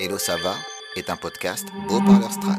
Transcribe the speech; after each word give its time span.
Hello 0.00 0.16
ça 0.16 0.36
va 0.36 0.54
est 0.94 1.10
un 1.10 1.16
podcast 1.16 1.66
Beau 1.88 1.98
Parleur 1.98 2.30
Strat. 2.30 2.54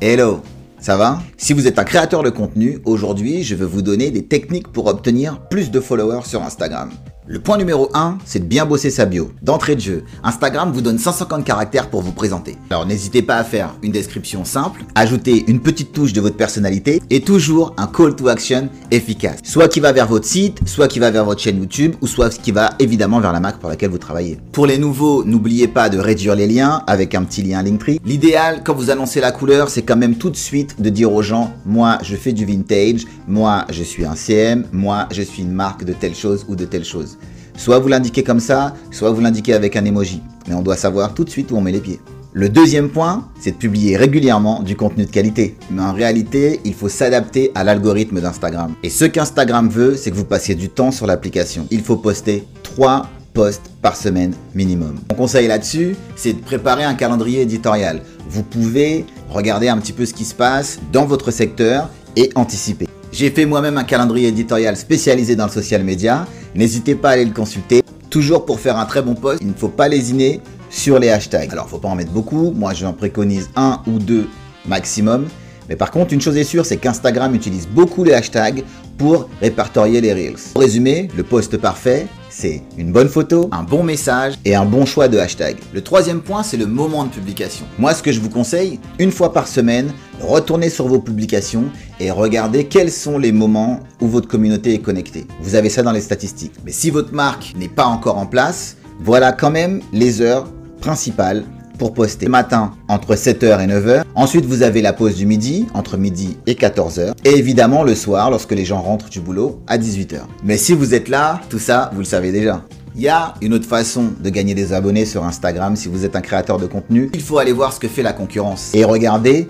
Hello, 0.00 0.42
ça 0.80 0.96
va? 0.96 1.22
Si 1.36 1.52
vous 1.52 1.68
êtes 1.68 1.78
un 1.78 1.84
créateur 1.84 2.24
de 2.24 2.30
contenu, 2.30 2.80
aujourd'hui 2.84 3.44
je 3.44 3.54
vais 3.54 3.64
vous 3.64 3.80
donner 3.80 4.10
des 4.10 4.26
techniques 4.26 4.66
pour 4.66 4.86
obtenir 4.86 5.40
plus 5.50 5.70
de 5.70 5.78
followers 5.78 6.24
sur 6.24 6.42
Instagram. 6.42 6.90
Le 7.30 7.40
point 7.40 7.58
numéro 7.58 7.90
1, 7.92 8.16
c'est 8.24 8.38
de 8.38 8.46
bien 8.46 8.64
bosser 8.64 8.88
sa 8.88 9.04
bio. 9.04 9.30
D'entrée 9.42 9.76
de 9.76 9.82
jeu, 9.82 10.04
Instagram 10.24 10.72
vous 10.72 10.80
donne 10.80 10.98
150 10.98 11.44
caractères 11.44 11.90
pour 11.90 12.00
vous 12.00 12.12
présenter. 12.12 12.56
Alors 12.70 12.86
n'hésitez 12.86 13.20
pas 13.20 13.36
à 13.36 13.44
faire 13.44 13.74
une 13.82 13.92
description 13.92 14.46
simple, 14.46 14.82
ajouter 14.94 15.44
une 15.46 15.60
petite 15.60 15.92
touche 15.92 16.14
de 16.14 16.22
votre 16.22 16.38
personnalité 16.38 17.02
et 17.10 17.20
toujours 17.20 17.74
un 17.76 17.86
call 17.86 18.16
to 18.16 18.28
action 18.28 18.70
efficace. 18.90 19.40
Soit 19.42 19.68
qui 19.68 19.78
va 19.78 19.92
vers 19.92 20.06
votre 20.06 20.24
site, 20.24 20.66
soit 20.66 20.88
qui 20.88 21.00
va 21.00 21.10
vers 21.10 21.26
votre 21.26 21.42
chaîne 21.42 21.58
YouTube 21.58 21.96
ou 22.00 22.06
soit 22.06 22.30
qui 22.30 22.50
va 22.50 22.70
évidemment 22.78 23.20
vers 23.20 23.34
la 23.34 23.40
marque 23.40 23.60
pour 23.60 23.68
laquelle 23.68 23.90
vous 23.90 23.98
travaillez. 23.98 24.38
Pour 24.52 24.64
les 24.64 24.78
nouveaux, 24.78 25.22
n'oubliez 25.22 25.68
pas 25.68 25.90
de 25.90 25.98
réduire 25.98 26.34
les 26.34 26.46
liens 26.46 26.82
avec 26.86 27.14
un 27.14 27.24
petit 27.24 27.42
lien 27.42 27.62
Linktree. 27.62 28.00
L'idéal 28.06 28.62
quand 28.64 28.74
vous 28.74 28.88
annoncez 28.88 29.20
la 29.20 29.32
couleur, 29.32 29.68
c'est 29.68 29.82
quand 29.82 29.98
même 29.98 30.16
tout 30.16 30.30
de 30.30 30.36
suite 30.36 30.80
de 30.80 30.88
dire 30.88 31.12
aux 31.12 31.20
gens 31.20 31.52
moi 31.66 31.98
je 32.00 32.16
fais 32.16 32.32
du 32.32 32.46
vintage, 32.46 33.04
moi 33.26 33.66
je 33.68 33.82
suis 33.82 34.06
un 34.06 34.14
CM, 34.14 34.64
moi 34.72 35.08
je 35.12 35.20
suis 35.20 35.42
une 35.42 35.52
marque 35.52 35.84
de 35.84 35.92
telle 35.92 36.14
chose 36.14 36.46
ou 36.48 36.56
de 36.56 36.64
telle 36.64 36.86
chose. 36.86 37.17
Soit 37.58 37.80
vous 37.80 37.88
l'indiquez 37.88 38.22
comme 38.22 38.38
ça, 38.38 38.72
soit 38.92 39.10
vous 39.10 39.20
l'indiquez 39.20 39.52
avec 39.52 39.74
un 39.74 39.84
emoji. 39.84 40.22
Mais 40.46 40.54
on 40.54 40.62
doit 40.62 40.76
savoir 40.76 41.12
tout 41.12 41.24
de 41.24 41.28
suite 41.28 41.50
où 41.50 41.56
on 41.56 41.60
met 41.60 41.72
les 41.72 41.80
pieds. 41.80 41.98
Le 42.32 42.48
deuxième 42.48 42.88
point, 42.88 43.28
c'est 43.40 43.50
de 43.50 43.56
publier 43.56 43.96
régulièrement 43.96 44.62
du 44.62 44.76
contenu 44.76 45.06
de 45.06 45.10
qualité. 45.10 45.56
Mais 45.72 45.82
en 45.82 45.92
réalité, 45.92 46.60
il 46.64 46.72
faut 46.72 46.88
s'adapter 46.88 47.50
à 47.56 47.64
l'algorithme 47.64 48.20
d'Instagram. 48.20 48.74
Et 48.84 48.90
ce 48.90 49.06
qu'Instagram 49.06 49.68
veut, 49.68 49.96
c'est 49.96 50.12
que 50.12 50.16
vous 50.16 50.24
passiez 50.24 50.54
du 50.54 50.68
temps 50.68 50.92
sur 50.92 51.08
l'application. 51.08 51.66
Il 51.72 51.82
faut 51.82 51.96
poster 51.96 52.46
3 52.62 53.08
posts 53.34 53.72
par 53.82 53.96
semaine 53.96 54.34
minimum. 54.54 54.94
Mon 55.10 55.16
conseil 55.16 55.48
là-dessus, 55.48 55.96
c'est 56.14 56.34
de 56.34 56.40
préparer 56.40 56.84
un 56.84 56.94
calendrier 56.94 57.42
éditorial. 57.42 58.02
Vous 58.30 58.44
pouvez 58.44 59.04
regarder 59.30 59.68
un 59.68 59.78
petit 59.78 59.92
peu 59.92 60.06
ce 60.06 60.14
qui 60.14 60.24
se 60.24 60.34
passe 60.34 60.78
dans 60.92 61.06
votre 61.06 61.32
secteur 61.32 61.90
et 62.14 62.30
anticiper. 62.36 62.86
J'ai 63.10 63.30
fait 63.30 63.46
moi-même 63.46 63.78
un 63.78 63.84
calendrier 63.84 64.28
éditorial 64.28 64.76
spécialisé 64.76 65.34
dans 65.34 65.46
le 65.46 65.50
social 65.50 65.82
media. 65.82 66.26
N'hésitez 66.54 66.94
pas 66.94 67.10
à 67.10 67.12
aller 67.12 67.24
le 67.24 67.32
consulter. 67.32 67.82
Toujours 68.10 68.46
pour 68.46 68.60
faire 68.60 68.78
un 68.78 68.86
très 68.86 69.02
bon 69.02 69.14
post, 69.14 69.40
il 69.42 69.48
ne 69.48 69.54
faut 69.54 69.68
pas 69.68 69.88
lésiner 69.88 70.40
sur 70.70 70.98
les 70.98 71.10
hashtags. 71.10 71.50
Alors, 71.52 71.64
il 71.64 71.68
ne 71.68 71.70
faut 71.70 71.78
pas 71.78 71.88
en 71.88 71.94
mettre 71.94 72.12
beaucoup. 72.12 72.52
Moi, 72.52 72.72
j'en 72.74 72.92
préconise 72.92 73.50
un 73.56 73.82
ou 73.86 73.98
deux 73.98 74.28
maximum. 74.66 75.26
Mais 75.68 75.76
par 75.76 75.90
contre, 75.90 76.14
une 76.14 76.20
chose 76.20 76.36
est 76.36 76.44
sûre, 76.44 76.64
c'est 76.64 76.78
qu'Instagram 76.78 77.34
utilise 77.34 77.68
beaucoup 77.68 78.02
les 78.04 78.14
hashtags 78.14 78.64
pour 78.96 79.28
répertorier 79.40 80.00
les 80.00 80.12
reels. 80.12 80.38
Pour 80.54 80.62
résumer, 80.62 81.08
le 81.16 81.22
post 81.22 81.56
parfait, 81.58 82.06
c'est 82.40 82.62
une 82.76 82.92
bonne 82.92 83.08
photo, 83.08 83.48
un 83.50 83.64
bon 83.64 83.82
message 83.82 84.34
et 84.44 84.54
un 84.54 84.64
bon 84.64 84.86
choix 84.86 85.08
de 85.08 85.18
hashtag. 85.18 85.56
Le 85.74 85.82
troisième 85.82 86.20
point, 86.20 86.44
c'est 86.44 86.56
le 86.56 86.66
moment 86.66 87.02
de 87.02 87.08
publication. 87.08 87.66
Moi, 87.80 87.92
ce 87.94 88.00
que 88.00 88.12
je 88.12 88.20
vous 88.20 88.30
conseille, 88.30 88.78
une 89.00 89.10
fois 89.10 89.32
par 89.32 89.48
semaine, 89.48 89.90
retournez 90.20 90.70
sur 90.70 90.86
vos 90.86 91.00
publications 91.00 91.64
et 91.98 92.12
regardez 92.12 92.66
quels 92.66 92.92
sont 92.92 93.18
les 93.18 93.32
moments 93.32 93.80
où 94.00 94.06
votre 94.06 94.28
communauté 94.28 94.74
est 94.74 94.78
connectée. 94.78 95.26
Vous 95.40 95.56
avez 95.56 95.68
ça 95.68 95.82
dans 95.82 95.90
les 95.90 96.00
statistiques. 96.00 96.54
Mais 96.64 96.70
si 96.70 96.90
votre 96.90 97.12
marque 97.12 97.54
n'est 97.56 97.68
pas 97.68 97.86
encore 97.86 98.18
en 98.18 98.26
place, 98.26 98.76
voilà 99.00 99.32
quand 99.32 99.50
même 99.50 99.80
les 99.92 100.20
heures 100.20 100.46
principales 100.80 101.42
pour 101.78 101.94
poster 101.94 102.26
le 102.26 102.32
matin 102.32 102.72
entre 102.88 103.14
7h 103.14 103.62
et 103.62 103.66
9h. 103.66 104.02
Ensuite, 104.14 104.44
vous 104.44 104.62
avez 104.62 104.82
la 104.82 104.92
pause 104.92 105.14
du 105.14 105.24
midi 105.24 105.66
entre 105.74 105.96
midi 105.96 106.36
et 106.46 106.54
14h. 106.54 107.12
Et 107.24 107.38
évidemment 107.38 107.84
le 107.84 107.94
soir 107.94 108.30
lorsque 108.30 108.52
les 108.52 108.64
gens 108.64 108.82
rentrent 108.82 109.08
du 109.08 109.20
boulot 109.20 109.60
à 109.66 109.78
18h. 109.78 110.20
Mais 110.44 110.56
si 110.56 110.74
vous 110.74 110.94
êtes 110.94 111.08
là, 111.08 111.40
tout 111.48 111.58
ça, 111.58 111.90
vous 111.94 112.00
le 112.00 112.04
savez 112.04 112.32
déjà. 112.32 112.62
Il 112.96 113.02
y 113.02 113.08
a 113.08 113.34
une 113.40 113.54
autre 113.54 113.66
façon 113.66 114.06
de 114.20 114.28
gagner 114.28 114.54
des 114.54 114.72
abonnés 114.72 115.04
sur 115.04 115.24
Instagram 115.24 115.76
si 115.76 115.88
vous 115.88 116.04
êtes 116.04 116.16
un 116.16 116.20
créateur 116.20 116.58
de 116.58 116.66
contenu. 116.66 117.10
Il 117.14 117.22
faut 117.22 117.38
aller 117.38 117.52
voir 117.52 117.72
ce 117.72 117.78
que 117.78 117.86
fait 117.86 118.02
la 118.02 118.12
concurrence 118.12 118.72
et 118.74 118.84
regarder 118.84 119.46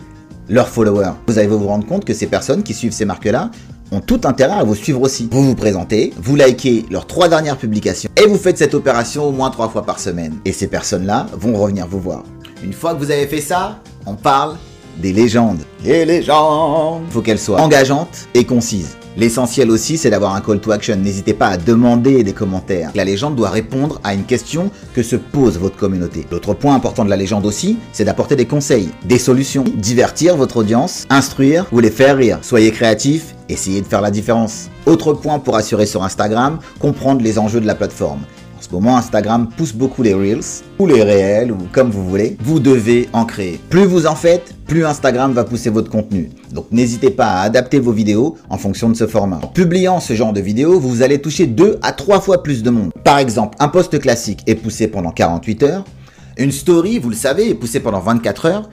leurs 0.51 0.69
followers. 0.69 1.13
Vous 1.27 1.39
allez 1.39 1.49
vous 1.49 1.67
rendre 1.67 1.87
compte 1.87 2.05
que 2.05 2.15
ces 2.15 2.27
personnes 2.27 2.63
qui 2.63 2.75
suivent 2.75 2.93
ces 2.93 3.05
marques-là 3.05 3.51
ont 3.93 4.01
tout 4.01 4.21
intérêt 4.25 4.59
à 4.59 4.65
vous 4.65 4.75
suivre 4.75 5.03
aussi. 5.03 5.29
Vous 5.31 5.45
vous 5.45 5.55
présentez, 5.55 6.13
vous 6.21 6.37
likez 6.37 6.87
leurs 6.91 7.07
trois 7.07 7.29
dernières 7.29 7.57
publications 7.57 8.11
et 8.17 8.27
vous 8.27 8.39
faites 8.39 8.59
cette 8.59 8.75
opération 8.75 9.25
au 9.25 9.33
moins 9.33 9.51
trois 9.51 9.69
fois 9.69 9.85
par 9.85 10.01
semaine. 10.01 10.39
Et 10.45 10.53
ces 10.53 10.67
personnes-là 10.67 11.27
vont 11.33 11.57
revenir 11.57 11.87
vous 11.87 12.01
voir. 12.01 12.25
Une 12.63 12.73
fois 12.73 12.95
que 12.95 12.99
vous 12.99 13.11
avez 13.11 13.27
fait 13.27 13.41
ça, 13.41 13.81
on 14.07 14.15
parle 14.15 14.57
des 14.99 15.13
légendes. 15.13 15.61
Les 15.85 16.05
légendes 16.05 17.03
Il 17.07 17.13
faut 17.13 17.23
qu'elles 17.23 17.39
soient 17.39 17.61
engageantes 17.61 18.29
et 18.35 18.45
concises. 18.45 18.97
L'essentiel 19.17 19.71
aussi, 19.73 19.99
c'est 19.99 20.11
d'avoir 20.11 20.37
un 20.37 20.41
call 20.41 20.61
to 20.61 20.71
action. 20.71 20.95
N'hésitez 20.95 21.35
pas 21.35 21.49
à 21.49 21.57
demander 21.57 22.23
des 22.23 22.33
commentaires. 22.33 22.93
La 22.95 23.05
légende 23.05 23.35
doit 23.35 23.51
répondre 23.51 24.01
à 24.05 24.15
une 24.15 24.23
question 24.23 24.71
que 24.95 25.03
se 25.03 25.17
pose 25.17 25.59
votre 25.59 25.77
communauté. 25.77 26.25
L'autre 26.31 26.55
point 26.55 26.75
important 26.75 27.05
de 27.05 27.11
la 27.11 27.17
légende 27.17 27.45
aussi, 27.45 27.79
c'est 27.93 28.05
d'apporter 28.05 28.37
des 28.37 28.47
conseils, 28.47 28.91
des 29.05 29.19
solutions, 29.19 29.65
divertir 29.75 30.37
votre 30.37 30.59
audience, 30.59 31.05
instruire 31.11 31.67
ou 31.73 31.81
les 31.81 31.91
faire 31.91 32.17
rire. 32.17 32.39
Soyez 32.43 32.71
créatifs, 32.71 33.35
essayez 33.49 33.81
de 33.81 33.87
faire 33.87 34.01
la 34.01 34.11
différence. 34.11 34.69
Autre 34.87 35.13
point 35.13 35.39
pour 35.39 35.57
assurer 35.57 35.87
sur 35.87 36.03
Instagram, 36.03 36.59
comprendre 36.79 37.23
les 37.23 37.39
enjeux 37.39 37.61
de 37.61 37.67
la 37.67 37.75
plateforme. 37.75 38.21
En 38.59 38.61
ce 38.61 38.71
moment, 38.73 38.97
Instagram 38.97 39.49
pousse 39.57 39.73
beaucoup 39.73 40.03
les 40.03 40.15
Reels, 40.15 40.65
ou 40.81 40.87
les 40.87 41.05
réels, 41.05 41.53
ou 41.53 41.59
comme 41.71 41.91
vous 41.91 42.09
voulez. 42.09 42.37
Vous 42.41 42.59
devez 42.59 43.09
en 43.13 43.25
créer. 43.25 43.61
Plus 43.71 43.85
vous 43.85 44.07
en 44.07 44.17
faites, 44.17 44.53
plus 44.67 44.85
Instagram 44.85 45.33
va 45.33 45.45
pousser 45.45 45.71
votre 45.71 45.91
contenu. 45.91 46.31
Donc 46.53 46.67
n'hésitez 46.73 47.11
pas 47.11 47.27
à 47.27 47.43
adapter 47.43 47.79
vos 47.79 47.93
vidéos 47.93 48.37
en 48.51 48.59
fonction 48.59 48.89
de 48.89 48.95
ce 48.95 49.07
format. 49.07 49.39
En 49.43 49.47
publiant 49.47 50.01
ce 50.01 50.15
genre 50.15 50.33
de 50.33 50.41
vidéos, 50.41 50.81
vous 50.81 51.03
allez 51.03 51.21
toucher 51.21 51.47
2 51.47 51.79
à 51.83 51.93
3 51.93 52.21
fois 52.21 52.43
plus 52.43 52.65
de 52.65 52.71
monde. 52.71 52.91
Par 53.05 53.19
exemple, 53.19 53.57
un 53.61 53.69
post 53.69 53.97
classique 54.01 54.43
est 54.49 54.57
poussé 54.57 54.89
pendant 54.89 55.13
48 55.13 55.63
heures. 55.63 55.85
Une 56.37 56.53
story, 56.53 56.99
vous 56.99 57.11
le 57.11 57.17
savez, 57.17 57.51
est 57.51 57.55
poussée 57.55 57.81
pendant 57.81 58.01
24 58.01 58.47
heures. 58.47 58.69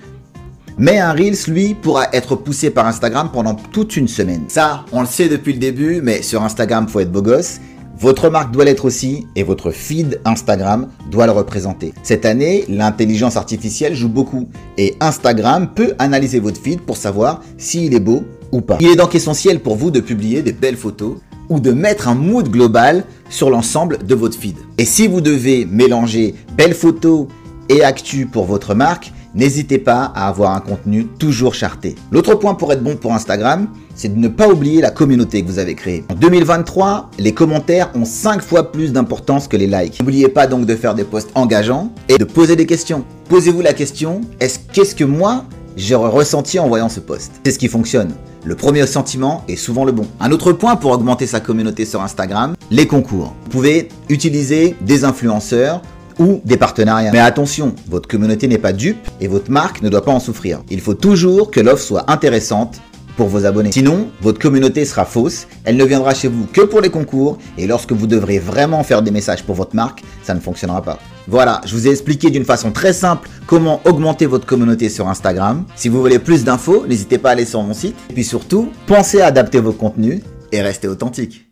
Mais 0.78 1.00
un 1.00 1.14
Reels, 1.14 1.48
lui, 1.48 1.74
pourra 1.74 2.08
être 2.12 2.36
poussé 2.36 2.70
par 2.70 2.86
Instagram 2.86 3.30
pendant 3.32 3.56
toute 3.56 3.96
une 3.96 4.10
semaine. 4.10 4.44
Ça, 4.50 4.86
on 4.92 5.02
le 5.02 5.08
sait 5.08 5.30
depuis 5.30 5.54
le 5.54 5.60
début, 5.60 6.02
mais 6.02 6.22
sur 6.22 6.44
Instagram, 6.44 6.90
faut 6.90 7.00
être 7.00 7.12
beau 7.12 7.22
gosse. 7.22 7.62
Votre 7.98 8.30
marque 8.30 8.52
doit 8.52 8.66
l'être 8.66 8.84
aussi 8.84 9.26
et 9.38 9.44
votre 9.44 9.72
feed 9.72 10.20
Instagram 10.26 10.90
doit 11.10 11.28
le 11.28 11.32
représenter. 11.32 11.94
Cette 12.04 12.26
année, 12.26 12.66
l'intelligence 12.68 13.38
artificielle 13.38 13.96
joue 13.96 14.10
beaucoup 14.10 14.50
et 14.78 14.98
Instagram 15.00 15.70
peut 15.74 15.94
analyser 15.98 16.42
votre 16.42 16.60
feed 16.60 16.82
pour 16.82 16.98
savoir 16.98 17.42
s'il 17.58 17.94
est 17.94 18.02
beau 18.02 18.26
ou 18.52 18.60
pas. 18.60 18.78
Il 18.82 18.90
est 18.90 18.98
donc 18.98 19.16
essentiel 19.16 19.62
pour 19.62 19.78
vous 19.78 19.92
de 19.92 20.02
publier 20.02 20.42
des 20.42 20.52
belles 20.52 20.76
photos 20.76 21.16
ou 21.48 21.62
de 21.62 21.72
mettre 21.72 22.10
un 22.10 22.16
mood 22.16 22.50
global 22.50 23.06
sur 23.30 23.50
l'ensemble 23.50 24.06
de 24.06 24.16
votre 24.16 24.38
feed. 24.38 24.58
Et 24.78 24.84
si 24.84 25.08
vous 25.08 25.22
devez 25.22 25.64
mélanger 25.64 26.36
belles 26.58 26.74
photos 26.74 27.28
et 27.70 27.82
actu 27.82 28.26
pour 28.26 28.44
votre 28.44 28.76
marque, 28.76 29.14
n'hésitez 29.36 29.78
pas 29.78 30.12
à 30.16 30.28
avoir 30.28 30.56
un 30.56 30.62
contenu 30.62 31.06
toujours 31.06 31.54
charté. 31.54 31.96
L'autre 32.12 32.36
point 32.36 32.56
pour 32.56 32.74
être 32.74 32.82
bon 32.82 32.96
pour 32.96 33.14
Instagram, 33.14 33.68
c'est 33.94 34.14
de 34.14 34.20
ne 34.20 34.28
pas 34.28 34.48
oublier 34.48 34.82
la 34.82 34.92
communauté 34.92 35.42
que 35.42 35.48
vous 35.48 35.60
avez 35.60 35.76
créée. 35.76 36.04
En 36.10 36.16
2023, 36.16 37.12
les 37.20 37.34
commentaires 37.34 37.92
ont 37.96 38.06
5 38.06 38.42
fois 38.42 38.72
plus 38.72 38.92
d'importance 38.92 39.48
que 39.48 39.58
les 39.58 39.68
likes. 39.68 40.00
N'oubliez 40.00 40.30
pas 40.30 40.48
donc 40.48 40.66
de 40.66 40.76
faire 40.76 40.96
des 40.96 41.04
posts 41.04 41.30
engageants 41.36 41.92
et 42.10 42.18
de 42.18 42.26
poser 42.26 42.56
des 42.56 42.66
questions. 42.66 43.06
Posez-vous 43.30 43.62
la 43.62 43.74
question, 43.74 44.22
est-ce 44.40 44.60
qu'est-ce 44.74 44.96
que 44.96 45.04
moi 45.04 45.46
j'aurais 45.78 46.10
ressenti 46.10 46.58
en 46.60 46.68
voyant 46.68 46.90
ce 46.90 47.00
post? 47.00 47.34
C'est 47.46 47.52
ce 47.52 47.60
qui 47.60 47.68
fonctionne. 47.68 48.14
Le 48.46 48.56
premier 48.56 48.86
sentiment 48.86 49.44
est 49.48 49.56
souvent 49.56 49.86
le 49.86 49.92
bon. 49.92 50.06
Un 50.20 50.32
autre 50.32 50.52
point 50.52 50.76
pour 50.76 50.92
augmenter 50.92 51.26
sa 51.26 51.40
communauté 51.40 51.84
sur 51.84 52.04
Instagram, 52.04 52.56
les 52.70 52.86
concours. 52.86 53.34
Vous 53.46 53.50
pouvez 53.50 53.90
utiliser 54.08 54.76
des 54.82 55.04
influenceurs 55.04 55.82
ou 56.20 56.42
des 56.46 56.58
partenariats. 56.58 57.12
Mais 57.12 57.20
attention, 57.20 57.74
votre 57.88 58.08
communauté 58.08 58.48
n'est 58.48 58.58
pas 58.58 58.74
dupe 58.74 59.08
et 59.22 59.28
votre 59.28 59.52
marque 59.52 59.82
ne 59.82 59.90
doit 59.90 60.04
pas 60.04 60.12
en 60.12 60.20
souffrir. 60.20 60.62
Il 60.70 60.82
faut 60.82 60.94
toujours 60.94 61.52
que 61.52 61.60
l'offre 61.60 61.84
soit 61.84 62.12
intéressante 62.12 62.80
pour 63.16 63.28
vos 63.28 63.46
abonnés. 63.46 63.72
Sinon, 63.72 64.08
votre 64.22 64.40
communauté 64.40 64.86
sera 64.86 65.06
fausse, 65.06 65.48
elle 65.64 65.78
ne 65.78 65.86
viendra 65.86 66.14
chez 66.14 66.28
vous 66.28 66.46
que 66.52 66.62
pour 66.62 66.82
les 66.82 66.90
concours, 66.90 67.38
et 67.58 67.68
lorsque 67.68 67.92
vous 67.92 68.08
devrez 68.08 68.40
vraiment 68.40 68.84
faire 68.84 69.02
des 69.02 69.12
messages 69.12 69.44
pour 69.44 69.56
votre 69.56 69.76
marque, 69.76 70.04
ça 70.24 70.34
ne 70.34 70.40
fonctionnera 70.40 70.82
pas. 70.82 71.00
Voilà, 71.28 71.62
je 71.66 71.74
vous 71.74 71.88
ai 71.88 71.92
expliqué 71.92 72.30
d'une 72.30 72.46
façon 72.46 72.72
très 72.72 72.94
simple 72.94 73.30
comment 73.48 73.82
augmenter 73.86 74.26
votre 74.26 74.46
communauté 74.46 74.90
sur 74.90 75.08
Instagram. 75.08 75.66
Si 75.76 75.90
vous 75.90 76.00
voulez 76.00 76.20
plus 76.20 76.44
d'infos, 76.44 76.86
n'hésitez 76.88 77.18
pas 77.18 77.30
à 77.30 77.32
aller 77.32 77.46
sur 77.46 77.64
mon 77.64 77.74
site. 77.74 77.96
Et 78.10 78.14
puis 78.14 78.24
surtout, 78.24 78.70
pensez 78.86 79.22
à 79.22 79.28
adapter 79.28 79.60
vos 79.60 79.72
contenus 79.72 80.22
et 80.52 80.62
restez 80.62 80.88
authentique. 80.88 81.46